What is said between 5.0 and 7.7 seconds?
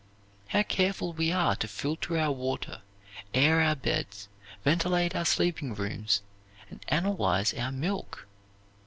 our sleeping rooms, and analyze